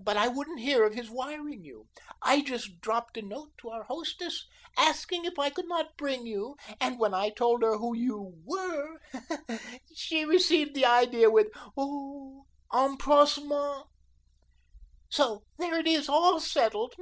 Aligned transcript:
But 0.00 0.16
I 0.16 0.28
wouldn't 0.28 0.60
hear 0.60 0.84
of 0.84 0.94
his 0.94 1.10
wiring 1.10 1.64
you. 1.64 1.88
I 2.22 2.40
just 2.40 2.80
dropped 2.80 3.16
a 3.16 3.22
note 3.22 3.50
to 3.58 3.70
our 3.70 3.82
hostess, 3.82 4.46
asking 4.78 5.24
if 5.24 5.40
I 5.40 5.50
could 5.50 5.66
not 5.66 5.96
bring 5.96 6.24
you, 6.24 6.56
and 6.80 7.00
when 7.00 7.12
I 7.12 7.30
told 7.30 7.64
her 7.64 7.76
who 7.76 7.92
you 7.96 8.32
WERE, 8.44 9.00
she 9.92 10.24
received 10.24 10.74
the 10.76 10.84
idea 10.86 11.32
with, 11.32 11.48
oh, 11.76 12.46
empressement. 12.72 13.88
So, 15.08 15.42
there 15.58 15.80
it 15.80 15.88
is, 15.88 16.08
all 16.08 16.38
settled. 16.38 16.94